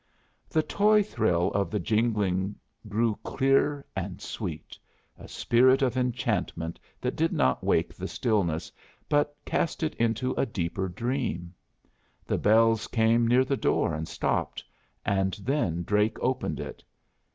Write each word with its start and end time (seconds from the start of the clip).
The 0.49 0.63
toy 0.63 1.03
thrill 1.03 1.51
of 1.51 1.69
the 1.69 1.79
jingling 1.79 2.55
grew 2.89 3.19
clear 3.21 3.85
and 3.95 4.19
sweet, 4.19 4.75
a 5.15 5.27
spirit 5.27 5.83
of 5.83 5.95
enchantment 5.95 6.79
that 6.99 7.15
did 7.15 7.31
not 7.31 7.63
wake 7.63 7.93
the 7.93 8.07
stillness, 8.07 8.71
but 9.07 9.37
cast 9.45 9.83
it 9.83 9.93
into 9.97 10.31
a 10.33 10.45
deeper 10.47 10.89
dream. 10.89 11.53
The 12.25 12.39
bells 12.39 12.87
came 12.87 13.27
near 13.27 13.45
the 13.45 13.55
door 13.57 13.93
and 13.93 14.07
stopped, 14.07 14.63
and 15.05 15.33
then 15.33 15.83
Drake 15.83 16.17
opened 16.19 16.59
it. 16.59 16.83